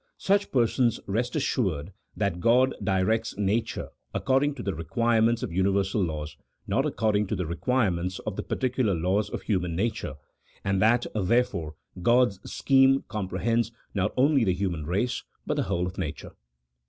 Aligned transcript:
Such 0.17 0.51
persons 0.51 0.99
rest 1.05 1.35
assured 1.35 1.93
that 2.17 2.39
God 2.39 2.73
directs 2.83 3.37
nature 3.37 3.89
according 4.15 4.55
to 4.55 4.63
the 4.63 4.73
requirements 4.73 5.43
of 5.43 5.53
universal 5.53 6.01
laws, 6.03 6.37
not 6.65 6.87
accord 6.87 7.17
ing 7.17 7.27
to 7.27 7.35
the 7.35 7.45
requirements 7.45 8.17
of 8.17 8.35
the 8.35 8.41
particular 8.41 8.95
laws 8.95 9.29
of 9.29 9.43
human 9.43 9.75
nature, 9.75 10.15
and 10.63 10.81
that, 10.81 11.05
therefore, 11.13 11.75
God's 12.01 12.39
scheme 12.51 13.03
comprehends, 13.09 13.71
not 13.93 14.11
only 14.17 14.43
the 14.43 14.53
human 14.55 14.87
race, 14.87 15.21
but 15.45 15.53
the 15.53 15.63
whole 15.69 15.85
of 15.85 15.99
nature. 15.99 16.31